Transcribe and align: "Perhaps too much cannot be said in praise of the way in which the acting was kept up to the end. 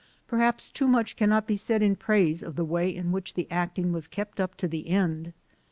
"Perhaps 0.27 0.67
too 0.69 0.87
much 0.87 1.15
cannot 1.15 1.45
be 1.45 1.55
said 1.55 1.83
in 1.83 1.95
praise 1.95 2.41
of 2.41 2.55
the 2.55 2.65
way 2.65 2.89
in 2.89 3.11
which 3.11 3.35
the 3.35 3.45
acting 3.51 3.91
was 3.91 4.07
kept 4.07 4.39
up 4.39 4.55
to 4.57 4.67
the 4.67 4.87
end. 4.89 5.31